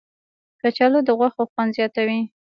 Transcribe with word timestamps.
کچالو 0.61 0.99
د 1.07 1.09
غوښو 1.17 1.43
خوند 1.51 1.71
زیاتوي 1.77 2.21